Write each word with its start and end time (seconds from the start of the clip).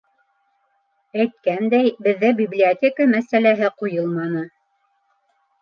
—Әйткәндәй, 1.23 1.91
беҙҙә 2.07 2.31
библиотека 2.41 3.07
мәсьәләһе 3.15 3.71
ҡуйылманы? 3.83 4.43